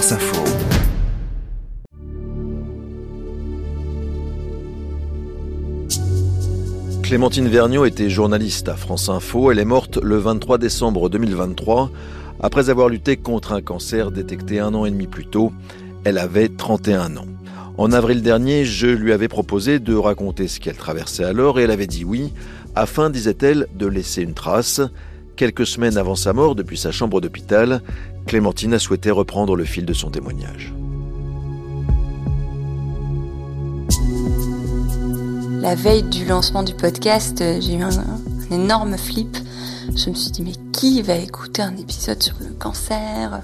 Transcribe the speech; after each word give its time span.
Info. 0.00 0.42
Clémentine 7.02 7.48
Vergniaud 7.48 7.84
était 7.84 8.08
journaliste 8.08 8.70
à 8.70 8.76
France 8.76 9.10
Info. 9.10 9.52
Elle 9.52 9.58
est 9.58 9.66
morte 9.66 9.98
le 10.02 10.16
23 10.16 10.56
décembre 10.56 11.10
2023 11.10 11.90
après 12.40 12.70
avoir 12.70 12.88
lutté 12.88 13.18
contre 13.18 13.52
un 13.52 13.60
cancer 13.60 14.10
détecté 14.10 14.58
un 14.58 14.72
an 14.72 14.86
et 14.86 14.90
demi 14.90 15.06
plus 15.06 15.26
tôt. 15.26 15.52
Elle 16.04 16.16
avait 16.16 16.48
31 16.48 17.18
ans. 17.18 17.26
En 17.76 17.92
avril 17.92 18.22
dernier, 18.22 18.64
je 18.64 18.86
lui 18.86 19.12
avais 19.12 19.28
proposé 19.28 19.80
de 19.80 19.94
raconter 19.94 20.48
ce 20.48 20.60
qu'elle 20.60 20.76
traversait 20.76 21.24
alors 21.24 21.60
et 21.60 21.64
elle 21.64 21.70
avait 21.70 21.86
dit 21.86 22.04
oui, 22.04 22.32
afin, 22.74 23.10
disait-elle, 23.10 23.66
de 23.74 23.86
laisser 23.86 24.22
une 24.22 24.34
trace. 24.34 24.80
Quelques 25.40 25.66
semaines 25.66 25.96
avant 25.96 26.16
sa 26.16 26.34
mort, 26.34 26.54
depuis 26.54 26.76
sa 26.76 26.92
chambre 26.92 27.18
d'hôpital, 27.22 27.80
Clémentine 28.26 28.74
a 28.74 28.78
souhaité 28.78 29.10
reprendre 29.10 29.56
le 29.56 29.64
fil 29.64 29.86
de 29.86 29.94
son 29.94 30.10
témoignage. 30.10 30.74
La 35.62 35.74
veille 35.74 36.02
du 36.02 36.26
lancement 36.26 36.62
du 36.62 36.74
podcast, 36.74 37.40
euh, 37.40 37.58
j'ai 37.58 37.76
eu 37.76 37.82
un, 37.82 37.88
énorme 38.50 38.98
flip. 38.98 39.34
Je 39.96 40.10
me 40.10 40.14
suis 40.14 40.30
dit, 40.30 40.42
mais 40.42 40.52
qui 40.72 41.00
va 41.00 41.14
écouter 41.14 41.62
un 41.62 41.74
épisode 41.78 42.22
sur 42.22 42.34
le 42.40 42.52
cancer? 42.58 43.40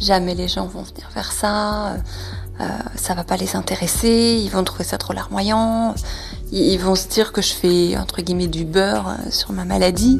Jamais 0.00 0.34
les 0.34 0.48
gens 0.48 0.66
vont 0.66 0.82
venir 0.82 1.08
vers 1.14 1.30
ça. 1.30 1.92
Euh, 2.60 2.64
ça 2.96 3.14
va 3.14 3.22
pas 3.22 3.36
les 3.36 3.54
intéresser. 3.54 4.42
Ils 4.44 4.50
vont 4.50 4.64
trouver 4.64 4.82
ça 4.82 4.98
trop 4.98 5.12
larmoyant. 5.12 5.94
Ils 6.50 6.78
vont 6.78 6.96
se 6.96 7.06
dire 7.06 7.30
que 7.30 7.40
je 7.40 7.52
fais, 7.52 7.96
entre 7.96 8.20
guillemets, 8.20 8.48
du 8.48 8.64
beurre 8.64 9.10
euh, 9.10 9.30
sur 9.30 9.52
ma 9.52 9.64
maladie. 9.64 10.18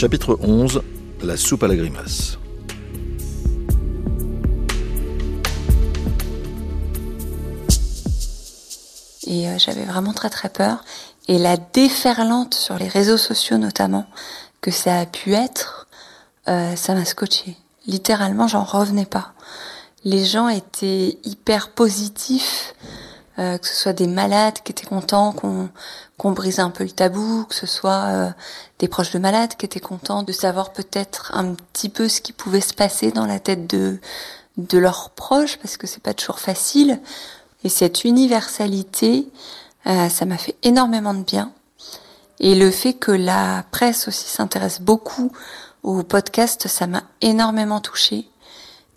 Chapitre 0.00 0.38
11 0.40 0.80
La 1.24 1.36
soupe 1.36 1.62
à 1.62 1.68
la 1.68 1.76
grimace. 1.76 2.38
Et 9.26 9.46
euh, 9.46 9.58
j'avais 9.58 9.84
vraiment 9.84 10.14
très 10.14 10.30
très 10.30 10.48
peur. 10.48 10.82
Et 11.28 11.36
la 11.36 11.58
déferlante 11.58 12.54
sur 12.54 12.78
les 12.78 12.88
réseaux 12.88 13.18
sociaux 13.18 13.58
notamment 13.58 14.06
que 14.62 14.70
ça 14.70 15.00
a 15.00 15.04
pu 15.04 15.34
être, 15.34 15.86
euh, 16.48 16.74
ça 16.76 16.94
m'a 16.94 17.04
scotché. 17.04 17.58
Littéralement, 17.86 18.48
j'en 18.48 18.64
revenais 18.64 19.04
pas. 19.04 19.34
Les 20.04 20.24
gens 20.24 20.48
étaient 20.48 21.18
hyper 21.24 21.72
positifs, 21.72 22.74
euh, 23.40 23.58
que 23.58 23.66
ce 23.66 23.74
soit 23.74 23.92
des 23.92 24.06
malades 24.06 24.60
qui 24.62 24.72
étaient 24.72 24.86
contents 24.86 25.34
qu'on 26.18 26.32
brise 26.32 26.60
un 26.60 26.70
peu 26.70 26.84
le 26.84 26.90
tabou, 26.90 27.44
que 27.48 27.54
ce 27.54 27.66
soit 27.66 28.34
des 28.78 28.88
proches 28.88 29.12
de 29.12 29.18
malades 29.18 29.56
qui 29.56 29.64
étaient 29.64 29.80
contents 29.80 30.22
de 30.22 30.32
savoir 30.32 30.72
peut-être 30.72 31.32
un 31.34 31.54
petit 31.54 31.88
peu 31.88 32.08
ce 32.08 32.20
qui 32.20 32.32
pouvait 32.32 32.60
se 32.60 32.74
passer 32.74 33.10
dans 33.10 33.26
la 33.26 33.40
tête 33.40 33.66
de 33.66 33.98
de 34.56 34.78
leurs 34.78 35.10
proches, 35.10 35.58
parce 35.58 35.76
que 35.76 35.86
c'est 35.86 36.02
pas 36.02 36.14
toujours 36.14 36.38
facile. 36.38 37.00
Et 37.64 37.68
cette 37.68 38.04
universalité, 38.04 39.28
euh, 39.86 40.08
ça 40.08 40.24
m'a 40.24 40.38
fait 40.38 40.56
énormément 40.62 41.14
de 41.14 41.22
bien. 41.22 41.52
Et 42.38 42.54
le 42.54 42.70
fait 42.70 42.94
que 42.94 43.12
la 43.12 43.64
presse 43.70 44.08
aussi 44.08 44.26
s'intéresse 44.28 44.80
beaucoup 44.80 45.30
au 45.82 46.02
podcast, 46.02 46.68
ça 46.68 46.86
m'a 46.86 47.02
énormément 47.20 47.80
touché. 47.80 48.28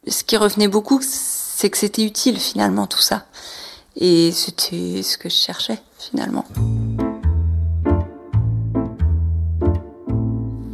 Ce 0.08 0.24
qui 0.24 0.38
revenait 0.38 0.68
beaucoup, 0.68 1.02
c'est 1.02 1.70
que 1.70 1.78
c'était 1.78 2.04
utile 2.04 2.40
finalement 2.40 2.88
tout 2.88 3.02
ça. 3.02 3.26
Et 3.96 4.32
c'était 4.32 5.04
ce 5.04 5.18
que 5.18 5.30
je 5.30 5.36
cherchais 5.36 5.80
finalement. 5.98 6.46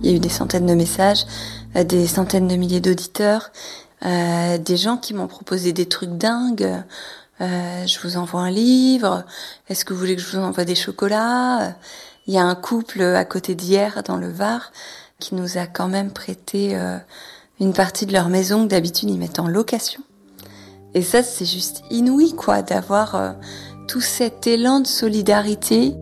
Il 0.02 0.10
y 0.10 0.14
a 0.14 0.16
eu 0.16 0.20
des 0.20 0.30
centaines 0.30 0.66
de 0.66 0.74
messages, 0.74 1.26
euh, 1.76 1.84
des 1.84 2.08
centaines 2.08 2.48
de 2.48 2.56
milliers 2.56 2.80
d'auditeurs, 2.80 3.52
euh, 4.06 4.58
des 4.58 4.78
gens 4.78 4.98
qui 4.98 5.14
m'ont 5.14 5.28
proposé 5.28 5.74
des 5.74 5.88
trucs 5.88 6.18
dingues. 6.18 6.84
Euh, 7.42 7.86
je 7.86 8.00
vous 8.02 8.18
envoie 8.18 8.42
un 8.42 8.52
livre. 8.52 9.26
Est-ce 9.68 9.86
que 9.86 9.94
vous 9.94 10.00
voulez 10.00 10.16
que 10.16 10.22
je 10.22 10.36
vous 10.38 10.44
envoie 10.44 10.66
des 10.66 10.76
chocolats? 10.76 11.76
Il 12.28 12.34
y 12.34 12.38
a 12.38 12.44
un 12.44 12.56
couple 12.56 13.02
à 13.02 13.26
côté 13.26 13.56
d'hier 13.56 14.04
dans 14.04 14.18
le 14.18 14.32
Var 14.32 14.72
qui 15.20 15.36
nous 15.36 15.58
a 15.58 15.68
quand 15.68 15.88
même 15.88 16.12
prêté 16.12 16.78
euh, 16.78 16.98
une 17.60 17.74
partie 17.74 18.06
de 18.06 18.14
leur 18.14 18.30
maison 18.30 18.64
que 18.64 18.70
d'habitude 18.70 19.10
ils 19.10 19.18
mettent 19.18 19.40
en 19.40 19.48
location. 19.48 20.02
Et 20.96 21.04
ça, 21.04 21.22
c'est 21.22 21.46
juste 21.46 21.84
inouï, 21.92 22.34
quoi, 22.34 22.62
d'avoir 22.62 23.16
euh, 23.16 23.32
tout 23.88 24.02
cet 24.02 24.48
élan 24.48 24.80
de 24.80 24.88
solidarité. 24.88 25.96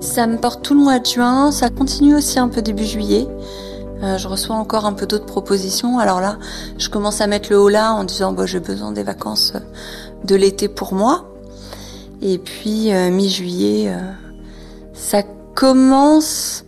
Ça 0.00 0.26
me 0.26 0.38
porte 0.38 0.62
tout 0.62 0.74
le 0.74 0.80
mois 0.80 0.98
de 0.98 1.06
juin, 1.06 1.50
ça 1.50 1.68
continue 1.68 2.14
aussi 2.14 2.38
un 2.38 2.48
peu 2.48 2.62
début 2.62 2.84
juillet. 2.84 3.26
Euh, 4.02 4.18
je 4.18 4.28
reçois 4.28 4.56
encore 4.56 4.84
un 4.84 4.92
peu 4.92 5.06
d'autres 5.06 5.26
propositions. 5.26 5.98
Alors 5.98 6.20
là, 6.20 6.38
je 6.78 6.88
commence 6.90 7.20
à 7.20 7.26
mettre 7.26 7.50
le 7.50 7.58
haut 7.58 7.68
là 7.68 7.92
en 7.92 8.04
disant 8.04 8.32
bah, 8.32 8.46
j'ai 8.46 8.60
besoin 8.60 8.92
des 8.92 9.02
vacances 9.02 9.54
de 10.24 10.34
l'été 10.34 10.68
pour 10.68 10.94
moi. 10.94 11.35
Et 12.22 12.38
puis 12.38 12.92
euh, 12.92 13.10
mi-juillet, 13.10 13.88
euh, 13.88 14.12
ça 14.94 15.22
commence 15.54 16.64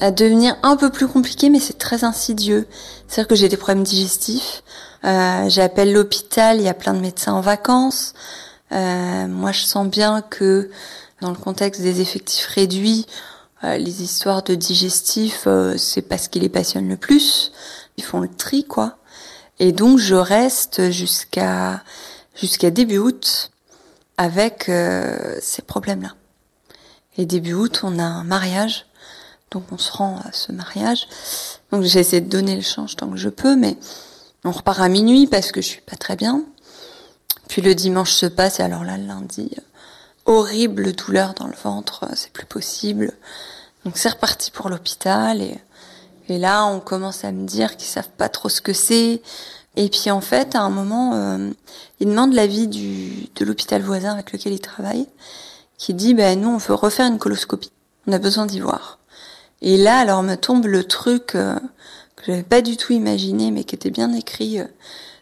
à 0.00 0.10
devenir 0.10 0.56
un 0.62 0.76
peu 0.76 0.90
plus 0.90 1.08
compliqué, 1.08 1.50
mais 1.50 1.60
c'est 1.60 1.78
très 1.78 2.04
insidieux. 2.04 2.66
C'est-à-dire 3.08 3.28
que 3.28 3.34
j'ai 3.34 3.48
des 3.48 3.56
problèmes 3.56 3.84
digestifs. 3.84 4.62
J'appelle 5.02 5.92
l'hôpital, 5.92 6.56
il 6.56 6.64
y 6.64 6.68
a 6.68 6.74
plein 6.74 6.92
de 6.92 6.98
médecins 6.98 7.32
en 7.32 7.40
vacances. 7.40 8.12
moi, 8.72 9.52
je 9.52 9.62
sens 9.62 9.86
bien 9.86 10.20
que 10.20 10.68
dans 11.20 11.30
le 11.30 11.36
contexte 11.36 11.80
des 11.80 12.00
effectifs 12.00 12.46
réduits, 12.46 13.06
euh, 13.64 13.78
les 13.78 14.02
histoires 14.02 14.42
de 14.42 14.54
digestif, 14.54 15.44
euh, 15.46 15.76
c'est 15.78 16.02
pas 16.02 16.18
ce 16.18 16.28
qui 16.28 16.40
les 16.40 16.48
passionne 16.48 16.88
le 16.88 16.96
plus. 16.96 17.52
Ils 17.96 18.04
font 18.04 18.20
le 18.20 18.28
tri, 18.28 18.64
quoi. 18.64 18.98
Et 19.58 19.72
donc 19.72 19.98
je 19.98 20.14
reste 20.14 20.90
jusqu'à 20.90 21.82
jusqu'à 22.34 22.70
début 22.70 22.98
août 22.98 23.50
avec 24.16 24.68
euh, 24.68 25.36
ces 25.40 25.62
problèmes-là. 25.62 26.14
Et 27.18 27.26
début 27.26 27.54
août, 27.54 27.80
on 27.82 27.98
a 27.98 28.04
un 28.04 28.24
mariage, 28.24 28.86
donc 29.50 29.64
on 29.72 29.78
se 29.78 29.92
rend 29.92 30.20
à 30.24 30.32
ce 30.32 30.52
mariage. 30.52 31.08
Donc 31.70 31.82
j'essaie 31.82 32.20
de 32.20 32.28
donner 32.28 32.56
le 32.56 32.62
change 32.62 32.96
tant 32.96 33.08
que 33.08 33.16
je 33.16 33.28
peux, 33.28 33.56
mais 33.56 33.76
on 34.44 34.50
repart 34.50 34.80
à 34.80 34.88
minuit 34.88 35.26
parce 35.26 35.52
que 35.52 35.60
je 35.60 35.66
suis 35.66 35.80
pas 35.80 35.96
très 35.96 36.16
bien. 36.16 36.44
Puis 37.48 37.62
le 37.62 37.74
dimanche 37.74 38.12
se 38.12 38.26
passe, 38.26 38.60
et 38.60 38.62
alors 38.62 38.84
là, 38.84 38.96
le 38.96 39.06
lundi, 39.06 39.50
horrible 40.26 40.92
douleur 40.92 41.34
dans 41.34 41.46
le 41.46 41.56
ventre, 41.56 42.06
c'est 42.14 42.32
plus 42.32 42.46
possible. 42.46 43.12
Donc 43.84 43.96
c'est 43.96 44.08
reparti 44.08 44.50
pour 44.50 44.68
l'hôpital 44.68 45.40
et, 45.40 45.58
et 46.28 46.38
là 46.38 46.66
on 46.66 46.80
commence 46.80 47.24
à 47.24 47.30
me 47.30 47.46
dire 47.46 47.76
qu'ils 47.76 47.88
savent 47.88 48.10
pas 48.18 48.28
trop 48.28 48.48
ce 48.48 48.60
que 48.60 48.72
c'est. 48.72 49.22
Et 49.76 49.88
puis 49.88 50.10
en 50.10 50.20
fait 50.20 50.54
à 50.54 50.60
un 50.60 50.70
moment 50.70 51.14
euh, 51.14 51.50
ils 52.00 52.08
demandent 52.08 52.34
l'avis 52.34 52.66
du 52.66 53.28
de 53.34 53.44
l'hôpital 53.44 53.82
voisin 53.82 54.12
avec 54.12 54.32
lequel 54.32 54.52
ils 54.52 54.60
travaillent, 54.60 55.08
qui 55.78 55.94
dit 55.94 56.14
ben 56.14 56.40
nous 56.40 56.48
on 56.48 56.56
veut 56.56 56.74
refaire 56.74 57.06
une 57.06 57.18
coloscopie, 57.18 57.72
on 58.06 58.12
a 58.12 58.18
besoin 58.18 58.46
d'y 58.46 58.60
voir. 58.60 58.98
Et 59.62 59.76
là 59.76 59.98
alors 59.98 60.22
me 60.22 60.36
tombe 60.36 60.66
le 60.66 60.84
truc 60.84 61.34
euh, 61.34 61.58
que 62.16 62.24
j'avais 62.26 62.42
pas 62.42 62.62
du 62.62 62.76
tout 62.76 62.92
imaginé 62.92 63.50
mais 63.50 63.64
qui 63.64 63.74
était 63.74 63.90
bien 63.90 64.12
écrit. 64.12 64.60
Euh, 64.60 64.66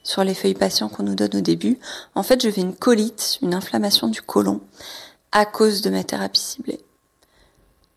sur 0.04 0.22
les 0.22 0.34
feuilles 0.34 0.54
patients 0.54 0.88
qu'on 0.88 1.03
nous 1.03 1.15
donne 1.15 1.34
au 1.34 1.41
début. 1.41 1.78
En 2.15 2.22
fait, 2.22 2.42
je 2.42 2.50
fais 2.50 2.60
une 2.60 2.76
colite, 2.76 3.38
une 3.42 3.54
inflammation 3.54 4.06
du 4.06 4.22
côlon, 4.22 4.60
à 5.32 5.47
cause 5.47 5.81
de 5.81 5.91
ma 5.91 6.04
thérapie 6.04 6.41
ciblée. 6.41 6.84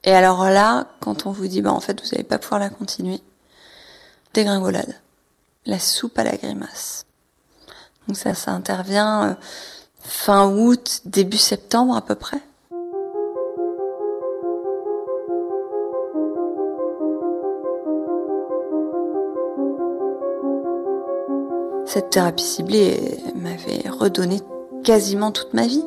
Et 0.04 0.14
alors 0.14 0.46
là, 0.46 0.88
quand 1.02 1.26
on 1.26 1.32
vous 1.32 1.48
dit, 1.48 1.62
bah, 1.62 1.74
en 1.74 1.82
fait, 1.82 2.02
vous 2.02 2.10
n'allez 2.12 2.24
pas 2.24 2.40
pouvoir 2.40 2.62
la 2.62 2.70
continuer, 2.70 3.20
dégringolade. 4.34 4.96
La 5.68 5.80
soupe 5.80 6.18
à 6.18 6.24
la 6.24 6.38
grimace. 6.38 7.06
Donc 8.08 8.16
ça, 8.16 8.34
ça 8.34 8.52
intervient 8.52 9.32
euh, 9.32 9.34
fin 10.00 10.50
août, 10.50 11.02
début 11.04 11.38
septembre 11.38 11.94
à 11.98 12.02
peu 12.02 12.16
près. 12.16 12.42
Cette 21.86 22.12
thérapie 22.12 22.44
ciblée 22.44 23.20
m'avait 23.36 23.90
redonné 23.90 24.40
quasiment 24.86 25.34
toute 25.34 25.54
ma 25.54 25.68
vie. 25.68 25.84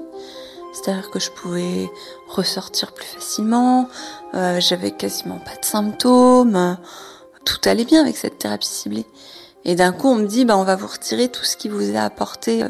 C'est-à-dire 0.74 1.10
que 1.10 1.18
je 1.18 1.30
pouvais 1.30 1.90
ressortir 2.28 2.92
plus 2.92 3.06
facilement, 3.06 3.88
euh, 4.34 4.60
j'avais 4.60 4.90
quasiment 4.90 5.38
pas 5.38 5.56
de 5.58 5.64
symptômes, 5.64 6.76
tout 7.46 7.60
allait 7.64 7.86
bien 7.86 8.02
avec 8.02 8.18
cette 8.18 8.38
thérapie 8.38 8.66
ciblée. 8.68 9.06
Et 9.64 9.74
d'un 9.74 9.92
coup, 9.92 10.08
on 10.08 10.16
me 10.16 10.26
dit, 10.26 10.44
bah, 10.44 10.56
on 10.56 10.64
va 10.64 10.76
vous 10.76 10.86
retirer 10.86 11.28
tout 11.28 11.44
ce 11.44 11.56
qui 11.56 11.68
vous 11.68 11.96
a 11.96 12.00
apporté 12.00 12.62
euh, 12.62 12.68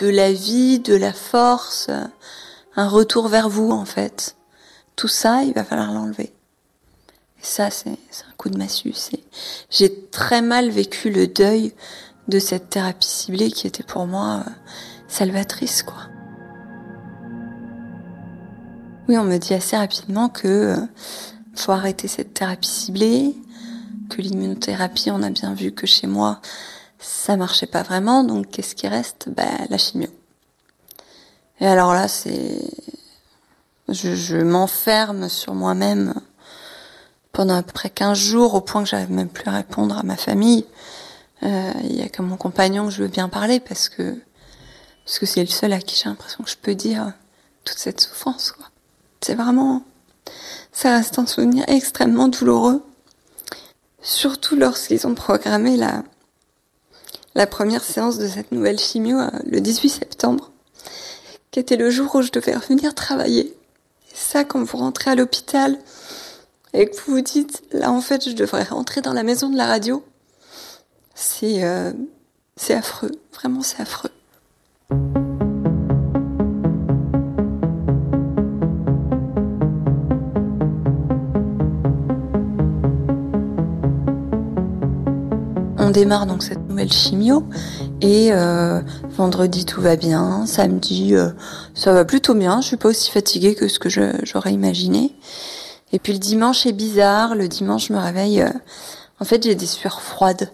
de 0.00 0.08
la 0.08 0.32
vie, 0.32 0.78
de 0.78 0.94
la 0.94 1.12
force, 1.12 1.86
euh, 1.88 2.04
un 2.76 2.88
retour 2.88 3.28
vers 3.28 3.48
vous, 3.48 3.70
en 3.70 3.84
fait. 3.84 4.36
Tout 4.94 5.08
ça, 5.08 5.42
il 5.42 5.52
va 5.52 5.64
falloir 5.64 5.92
l'enlever. 5.92 6.32
Et 7.38 7.44
ça, 7.44 7.70
c'est 7.70 7.90
un 7.90 8.34
coup 8.36 8.48
de 8.48 8.58
massue. 8.58 8.94
J'ai 9.70 10.06
très 10.06 10.42
mal 10.42 10.70
vécu 10.70 11.10
le 11.10 11.26
deuil 11.26 11.74
de 12.28 12.38
cette 12.38 12.70
thérapie 12.70 13.08
ciblée 13.08 13.50
qui 13.50 13.66
était 13.66 13.82
pour 13.84 14.06
moi 14.06 14.44
euh, 14.46 14.50
salvatrice, 15.08 15.82
quoi. 15.82 16.08
Oui, 19.08 19.16
on 19.18 19.24
me 19.24 19.36
dit 19.36 19.54
assez 19.54 19.76
rapidement 19.76 20.28
que 20.28 20.74
faut 21.54 21.72
arrêter 21.72 22.08
cette 22.08 22.34
thérapie 22.34 22.68
ciblée, 22.68 23.36
que 24.08 24.22
l'immunothérapie, 24.22 25.10
on 25.10 25.22
a 25.22 25.30
bien 25.30 25.54
vu 25.54 25.72
que 25.72 25.86
chez 25.86 26.06
moi, 26.06 26.40
ça 26.98 27.36
marchait 27.36 27.66
pas 27.66 27.82
vraiment, 27.82 28.24
donc 28.24 28.50
qu'est-ce 28.50 28.74
qui 28.74 28.88
reste? 28.88 29.28
Ben 29.28 29.66
la 29.70 29.78
chimio. 29.78 30.08
Et 31.60 31.66
alors 31.66 31.94
là, 31.94 32.08
c'est, 32.08 32.60
je, 33.88 34.36
m'enferme 34.36 35.28
sur 35.28 35.54
moi-même 35.54 36.14
pendant 37.32 37.56
à 37.56 37.62
peu 37.62 37.72
près 37.72 37.90
15 37.90 38.18
jours, 38.18 38.54
au 38.54 38.60
point 38.60 38.82
que 38.82 38.88
j'arrive 38.88 39.10
même 39.12 39.28
plus 39.28 39.48
à 39.48 39.52
répondre 39.52 39.96
à 39.96 40.02
ma 40.02 40.16
famille. 40.16 40.66
Euh, 41.42 41.72
il 41.84 41.96
y 41.96 42.02
a 42.02 42.08
que 42.08 42.22
mon 42.22 42.36
compagnon 42.36 42.86
que 42.86 42.92
je 42.92 43.02
veux 43.02 43.08
bien 43.08 43.28
parler 43.28 43.60
parce 43.60 43.88
que 43.88 44.18
parce 45.04 45.20
que 45.20 45.26
c'est 45.26 45.42
le 45.42 45.46
seul 45.46 45.72
à 45.72 45.78
qui 45.78 45.94
j'ai 45.94 46.08
l'impression 46.08 46.42
que 46.42 46.50
je 46.50 46.56
peux 46.56 46.74
dire 46.74 47.12
toute 47.64 47.78
cette 47.78 48.00
souffrance. 48.00 48.50
Quoi. 48.50 48.66
C'est 49.20 49.36
vraiment, 49.36 49.82
ça 50.72 50.96
reste 50.96 51.18
un 51.20 51.26
souvenir 51.26 51.64
extrêmement 51.68 52.26
douloureux, 52.26 52.84
surtout 54.06 54.54
lorsqu'ils 54.54 55.06
ont 55.06 55.14
programmé 55.14 55.76
la 57.34 57.46
première 57.46 57.82
séance 57.82 58.18
de 58.18 58.28
cette 58.28 58.52
nouvelle 58.52 58.78
chimio 58.78 59.18
euh, 59.18 59.30
le 59.44 59.60
18 59.60 59.88
septembre, 59.88 60.52
qui 61.50 61.58
était 61.58 61.76
le 61.76 61.90
jour 61.90 62.14
où 62.14 62.22
je 62.22 62.30
devais 62.30 62.54
revenir 62.54 62.94
travailler. 62.94 63.46
Et 64.10 64.14
ça, 64.14 64.44
quand 64.44 64.62
vous 64.62 64.78
rentrez 64.78 65.10
à 65.10 65.14
l'hôpital 65.16 65.76
et 66.72 66.88
que 66.88 66.96
vous 66.96 67.14
vous 67.14 67.20
dites, 67.20 67.62
là 67.72 67.90
en 67.90 68.00
fait, 68.00 68.28
je 68.28 68.34
devrais 68.34 68.62
rentrer 68.62 69.00
dans 69.00 69.12
la 69.12 69.24
maison 69.24 69.50
de 69.50 69.56
la 69.56 69.66
radio, 69.66 70.04
c'est 71.14 71.64
euh, 71.64 71.92
c'est 72.56 72.74
affreux, 72.74 73.12
vraiment 73.34 73.62
c'est 73.62 73.80
affreux. 73.80 74.10
On 85.86 85.90
démarre 85.90 86.26
donc 86.26 86.42
cette 86.42 86.68
nouvelle 86.68 86.92
chimio 86.92 87.44
et 88.00 88.32
euh, 88.32 88.80
vendredi 89.10 89.64
tout 89.64 89.80
va 89.80 89.94
bien, 89.94 90.44
samedi 90.44 91.14
euh, 91.14 91.30
ça 91.76 91.92
va 91.92 92.04
plutôt 92.04 92.34
bien, 92.34 92.60
je 92.60 92.66
suis 92.66 92.76
pas 92.76 92.88
aussi 92.88 93.08
fatiguée 93.08 93.54
que 93.54 93.68
ce 93.68 93.78
que 93.78 93.88
j'aurais 93.88 94.52
imaginé. 94.52 95.14
Et 95.92 96.00
puis 96.00 96.12
le 96.12 96.18
dimanche 96.18 96.66
est 96.66 96.72
bizarre, 96.72 97.36
le 97.36 97.46
dimanche 97.46 97.86
je 97.86 97.92
me 97.92 98.00
réveille, 98.00 98.42
euh, 98.42 98.50
en 99.20 99.24
fait 99.24 99.44
j'ai 99.44 99.54
des 99.54 99.66
sueurs 99.66 100.02
froides, 100.02 100.50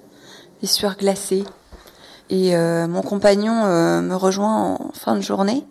des 0.60 0.66
sueurs 0.66 0.98
glacées. 0.98 1.44
Et 2.28 2.54
mon 2.54 3.02
compagnon 3.02 3.66
me 4.00 4.14
rejoint 4.14 4.74
en 4.74 4.92
fin 4.92 5.16
de 5.16 5.20
journée. 5.20 5.66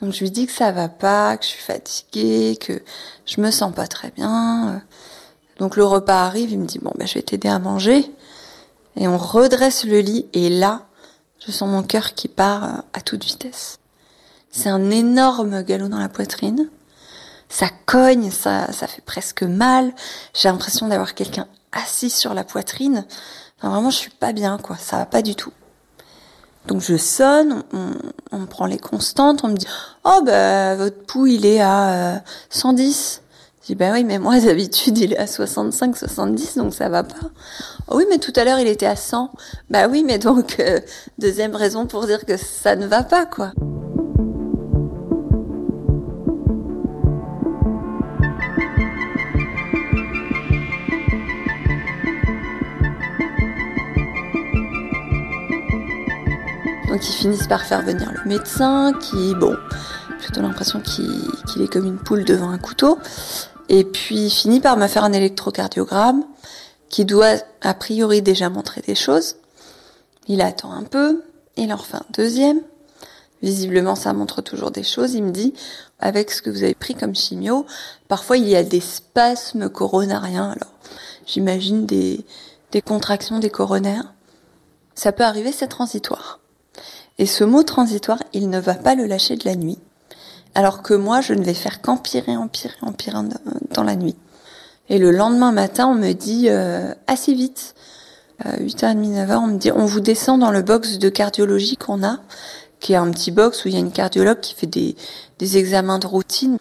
Donc 0.00 0.12
je 0.12 0.20
lui 0.20 0.30
dis 0.30 0.46
que 0.46 0.52
ça 0.52 0.70
va 0.70 0.88
pas, 0.88 1.36
que 1.36 1.44
je 1.44 1.50
suis 1.50 1.62
fatiguée, 1.62 2.58
que 2.58 2.82
je 3.26 3.40
me 3.40 3.50
sens 3.50 3.74
pas 3.74 3.86
très 3.86 4.10
bien. 4.10 4.82
Donc 5.58 5.76
le 5.76 5.84
repas 5.84 6.24
arrive, 6.24 6.52
il 6.52 6.58
me 6.58 6.66
dit 6.66 6.78
bon 6.78 6.92
ben 6.98 7.06
je 7.06 7.14
vais 7.14 7.22
t'aider 7.22 7.48
à 7.48 7.58
manger. 7.58 8.10
Et 8.98 9.08
on 9.08 9.16
redresse 9.16 9.84
le 9.84 10.00
lit 10.00 10.26
et 10.32 10.50
là, 10.50 10.86
je 11.38 11.52
sens 11.52 11.68
mon 11.68 11.82
cœur 11.82 12.14
qui 12.14 12.28
part 12.28 12.82
à 12.92 13.00
toute 13.00 13.24
vitesse. 13.24 13.78
C'est 14.50 14.68
un 14.68 14.90
énorme 14.90 15.62
galop 15.62 15.88
dans 15.88 15.98
la 15.98 16.08
poitrine. 16.08 16.68
Ça 17.48 17.68
cogne, 17.86 18.30
ça, 18.30 18.70
ça 18.72 18.86
fait 18.86 19.02
presque 19.02 19.42
mal. 19.42 19.92
J'ai 20.34 20.48
l'impression 20.48 20.88
d'avoir 20.88 21.14
quelqu'un 21.14 21.46
assis 21.72 22.10
sur 22.10 22.34
la 22.34 22.44
poitrine. 22.44 23.06
Enfin, 23.58 23.70
vraiment, 23.70 23.90
je 23.90 23.96
suis 23.96 24.10
pas 24.10 24.32
bien, 24.32 24.58
quoi. 24.58 24.76
Ça 24.76 24.96
va 24.96 25.06
pas 25.06 25.22
du 25.22 25.34
tout. 25.34 25.52
Donc 26.66 26.82
je 26.82 26.98
sonne, 26.98 27.62
on, 27.72 27.92
on 28.30 28.44
prend 28.44 28.66
les 28.66 28.78
constantes, 28.78 29.42
on 29.42 29.48
me 29.48 29.56
dit 29.56 29.66
oh 30.04 30.20
bah 30.22 30.74
votre 30.76 31.02
pouls 31.06 31.26
il 31.26 31.46
est 31.46 31.62
à 31.62 32.22
110. 32.50 33.22
Dis 33.68 33.74
bah 33.74 33.90
oui 33.92 34.02
mais 34.02 34.18
moi 34.18 34.40
d'habitude 34.40 34.96
il 34.96 35.12
est 35.12 35.18
à 35.18 35.26
65, 35.26 35.94
70 35.94 36.56
donc 36.56 36.72
ça 36.72 36.88
va 36.88 37.02
pas. 37.02 37.16
Oh 37.90 37.96
oui, 37.96 38.06
mais 38.08 38.16
tout 38.16 38.32
à 38.36 38.44
l'heure, 38.44 38.58
il 38.58 38.66
était 38.66 38.86
à 38.86 38.96
100. 38.96 39.30
Bah 39.68 39.88
oui, 39.88 40.04
mais 40.06 40.18
donc, 40.18 40.56
euh, 40.58 40.80
deuxième 41.18 41.54
raison 41.54 41.86
pour 41.86 42.06
dire 42.06 42.24
que 42.24 42.38
ça 42.38 42.76
ne 42.76 42.86
va 42.86 43.02
pas, 43.02 43.26
quoi. 43.26 43.52
Donc 56.88 57.06
ils 57.06 57.12
finissent 57.12 57.46
par 57.46 57.66
faire 57.66 57.82
venir 57.82 58.10
le 58.12 58.28
médecin 58.28 58.94
qui, 58.98 59.34
bon, 59.34 59.56
plutôt 60.18 60.40
l'impression 60.40 60.80
qu'il 60.80 61.62
est 61.62 61.70
comme 61.70 61.86
une 61.86 61.98
poule 61.98 62.24
devant 62.24 62.48
un 62.48 62.58
couteau. 62.58 62.98
Et 63.68 63.84
puis 63.84 64.26
il 64.26 64.30
finit 64.30 64.60
par 64.60 64.76
me 64.76 64.86
faire 64.86 65.04
un 65.04 65.12
électrocardiogramme 65.12 66.24
qui 66.88 67.04
doit 67.04 67.34
a 67.60 67.74
priori 67.74 68.22
déjà 68.22 68.48
montrer 68.48 68.80
des 68.80 68.94
choses. 68.94 69.36
Il 70.26 70.40
attend 70.40 70.72
un 70.72 70.84
peu, 70.84 71.22
il 71.56 71.72
en 71.72 71.76
refait 71.76 71.96
un 71.96 72.06
deuxième. 72.12 72.60
Visiblement, 73.42 73.94
ça 73.94 74.12
montre 74.12 74.42
toujours 74.42 74.70
des 74.70 74.82
choses. 74.82 75.14
Il 75.14 75.22
me 75.22 75.30
dit, 75.30 75.54
avec 76.00 76.30
ce 76.30 76.42
que 76.42 76.50
vous 76.50 76.64
avez 76.64 76.74
pris 76.74 76.94
comme 76.94 77.14
chimio, 77.14 77.66
parfois 78.08 78.36
il 78.36 78.48
y 78.48 78.56
a 78.56 78.64
des 78.64 78.80
spasmes 78.80 79.68
coronariens. 79.68 80.50
Alors, 80.50 80.72
j'imagine 81.26 81.86
des, 81.86 82.24
des 82.72 82.82
contractions 82.82 83.38
des 83.38 83.50
coronaires. 83.50 84.12
Ça 84.94 85.12
peut 85.12 85.24
arriver, 85.24 85.52
c'est 85.52 85.68
transitoire. 85.68 86.40
Et 87.18 87.26
ce 87.26 87.44
mot 87.44 87.62
transitoire, 87.62 88.22
il 88.32 88.48
ne 88.50 88.58
va 88.58 88.74
pas 88.74 88.94
le 88.94 89.06
lâcher 89.06 89.36
de 89.36 89.44
la 89.44 89.56
nuit. 89.56 89.78
Alors 90.58 90.82
que 90.82 90.92
moi, 90.92 91.20
je 91.20 91.34
ne 91.34 91.44
vais 91.44 91.54
faire 91.54 91.80
qu'empirer, 91.80 92.36
empirer, 92.36 92.74
empirer 92.82 93.16
dans 93.70 93.84
la 93.84 93.94
nuit. 93.94 94.16
Et 94.88 94.98
le 94.98 95.12
lendemain 95.12 95.52
matin, 95.52 95.86
on 95.86 95.94
me 95.94 96.14
dit 96.14 96.46
euh, 96.48 96.92
assez 97.06 97.32
vite, 97.32 97.76
euh, 98.44 98.56
8h30, 98.56 99.24
9h, 99.24 99.36
on 99.36 99.46
me 99.46 99.56
dit 99.56 99.70
on 99.70 99.86
vous 99.86 100.00
descend 100.00 100.40
dans 100.40 100.50
le 100.50 100.62
box 100.62 100.98
de 100.98 101.10
cardiologie 101.10 101.76
qu'on 101.76 102.02
a, 102.02 102.18
qui 102.80 102.94
est 102.94 102.96
un 102.96 103.08
petit 103.12 103.30
box 103.30 103.64
où 103.64 103.68
il 103.68 103.74
y 103.74 103.76
a 103.76 103.78
une 103.78 103.92
cardiologue 103.92 104.40
qui 104.40 104.56
fait 104.56 104.66
des 104.66 104.96
examens 105.56 106.00
de 106.00 106.08
routine. 106.08 106.58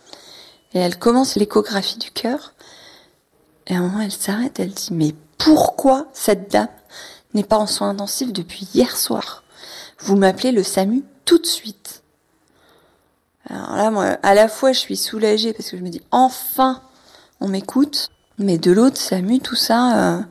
Et 0.76 0.80
elle 0.80 1.00
commence 1.00 1.36
l'échographie 1.36 1.98
du 1.98 2.12
cœur. 2.12 2.54
Et 3.66 3.74
à 3.74 3.80
un 3.80 3.82
moment, 3.82 4.02
elle 4.02 4.12
s'arrête, 4.12 4.60
elle 4.60 4.74
dit 4.74 4.90
mais 4.92 5.16
pourquoi 5.40 6.06
cette 6.14 6.52
dame 6.52 6.68
n'est 7.34 7.44
pas 7.44 7.58
en 7.58 7.66
soins 7.66 7.90
intensifs 7.90 8.32
depuis 8.32 8.70
hier 8.76 8.96
soir? 8.96 9.44
Vous 9.98 10.16
m'appelez 10.16 10.52
le 10.52 10.62
SAMU 10.62 11.04
tout 11.26 11.40
de 11.40 11.48
suite. 11.48 11.97
Alors 13.50 13.76
là, 13.76 13.92
moi, 13.92 14.18
à 14.24 14.34
la 14.34 14.48
fois, 14.48 14.74
je 14.74 14.80
suis 14.80 14.98
soulagée 14.98 15.54
parce 15.54 15.70
que 15.72 15.78
je 15.78 15.84
me 15.84 15.90
dis 15.90 16.02
enfin, 16.12 16.82
on 17.40 17.48
m'écoute. 17.48 18.10
Mais 18.40 18.58
de 18.58 18.72
l'autre, 18.72 18.98
SAMU, 18.98 19.40
tout 19.40 19.56
ça, 19.56 20.18
euh, 20.18 20.22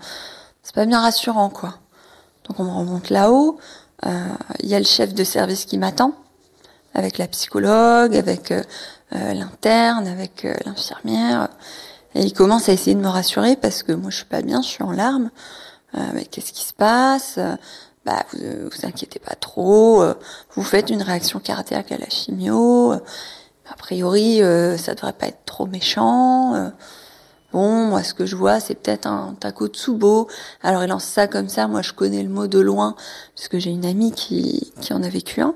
c'est 0.62 0.74
pas 0.74 0.86
bien 0.86 1.00
rassurant, 1.00 1.50
quoi. 1.50 1.78
Donc 2.46 2.60
on 2.60 2.64
me 2.64 2.70
remonte 2.70 3.10
là-haut. 3.10 3.58
Euh, 4.04 4.28
il 4.60 4.68
y 4.68 4.74
a 4.74 4.78
le 4.78 4.84
chef 4.84 5.12
de 5.12 5.24
service 5.24 5.64
qui 5.64 5.78
m'attend, 5.78 6.12
avec 6.94 7.18
la 7.18 7.26
psychologue, 7.26 8.14
avec 8.14 8.52
euh, 8.52 8.62
l'interne, 9.10 10.06
avec 10.06 10.46
l'infirmière. 10.64 11.48
Et 12.14 12.22
il 12.22 12.32
commence 12.32 12.68
à 12.68 12.72
essayer 12.72 12.94
de 12.94 13.00
me 13.00 13.08
rassurer 13.08 13.56
parce 13.56 13.82
que 13.82 13.92
moi 13.92 14.10
je 14.10 14.18
suis 14.18 14.26
pas 14.26 14.42
bien, 14.42 14.62
je 14.62 14.68
suis 14.68 14.84
en 14.84 14.92
larmes. 14.92 15.30
mais 16.14 16.24
qu'est-ce 16.24 16.52
qui 16.52 16.64
se 16.64 16.72
passe? 16.72 17.38
Bah 18.06 18.24
vous, 18.32 18.70
vous 18.70 18.86
inquiétez 18.86 19.18
pas 19.18 19.34
trop. 19.34 20.02
vous 20.54 20.62
faites 20.62 20.88
une 20.88 21.02
réaction 21.02 21.40
cardiaque 21.40 21.92
à 21.92 21.98
la 21.98 22.08
chimio. 22.08 22.92
A 22.92 23.74
priori, 23.76 24.38
ça 24.78 24.94
devrait 24.94 25.12
pas 25.12 25.26
être 25.26 25.44
trop 25.44 25.66
méchant. 25.66 26.72
Bon, 27.52 27.86
moi, 27.86 28.02
ce 28.02 28.12
que 28.12 28.26
je 28.26 28.36
vois, 28.36 28.60
c'est 28.60 28.74
peut-être 28.74 29.06
un 29.06 29.34
Takotsubo. 29.38 30.28
Alors, 30.62 30.84
il 30.84 30.88
lance 30.88 31.04
ça 31.04 31.26
comme 31.26 31.48
ça. 31.48 31.68
Moi, 31.68 31.80
je 31.80 31.92
connais 31.92 32.22
le 32.22 32.28
mot 32.28 32.48
de 32.48 32.58
loin, 32.58 32.96
parce 33.34 33.48
que 33.48 33.58
j'ai 33.58 33.70
une 33.70 33.86
amie 33.86 34.12
qui, 34.12 34.72
en 34.90 35.02
a 35.02 35.08
vécu 35.08 35.40
un. 35.40 35.54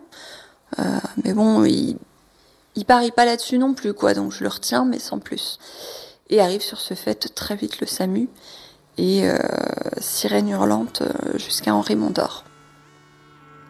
Euh, 0.79 0.83
mais 1.25 1.35
bon, 1.35 1.65
il, 1.65 1.99
il 2.77 2.85
parie 2.85 3.11
pas 3.11 3.25
là-dessus 3.25 3.59
non 3.59 3.75
plus, 3.75 3.93
quoi. 3.93 4.15
Donc, 4.15 4.33
je 4.33 4.43
le 4.43 4.49
retiens, 4.49 4.85
mais 4.85 4.99
sans 4.99 5.19
plus. 5.19 5.59
Et 6.31 6.41
arrive 6.41 6.63
sur 6.63 6.81
ce 6.81 6.95
fait 6.95 7.35
très 7.35 7.57
vite 7.57 7.81
le 7.81 7.87
SAMU. 7.87 8.31
Et 9.03 9.27
euh, 9.27 9.39
sirène 9.97 10.51
hurlante 10.51 11.01
euh, 11.01 11.39
jusqu'à 11.39 11.75
Henri 11.75 11.97
Mondor. 11.97 12.45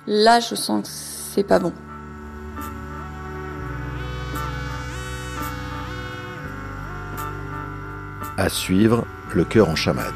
Là, 0.08 0.40
je 0.40 0.56
sens 0.56 0.82
que 0.82 0.88
c'est 0.92 1.44
pas 1.44 1.60
bon. 1.60 1.72
À 8.37 8.49
suivre, 8.49 9.06
le 9.32 9.44
cœur 9.44 9.68
en 9.68 9.76
chamade. 9.76 10.12